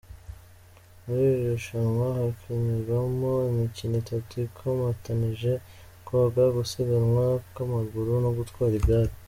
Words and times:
Muri 1.03 1.23
iri 1.31 1.41
rushanwa 1.55 2.05
hakinirwagamo 2.17 3.31
imikino 3.51 3.95
itatu 4.03 4.31
ikomatanije: 4.47 5.51
koga, 6.07 6.43
gusiganwa 6.55 7.25
ku 7.53 7.61
maguru 7.73 8.11
no 8.25 8.31
gutwara 8.39 8.73
igare. 8.79 9.11